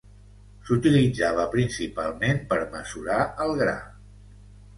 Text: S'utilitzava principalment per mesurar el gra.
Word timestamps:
S'utilitzava 0.69 1.45
principalment 1.51 2.41
per 2.55 2.59
mesurar 2.77 3.19
el 3.47 3.55
gra. 3.61 3.79